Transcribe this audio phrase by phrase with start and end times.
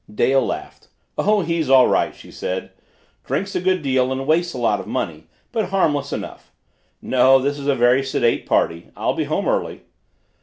[0.11, 0.87] Dale laughed.
[1.15, 2.71] "Oh, he's all right," she said.
[3.23, 6.51] "Drinks a good deal and wastes a lot of money, but harmless enough.
[7.03, 9.81] No, this is a very sedate party; I'll be home early."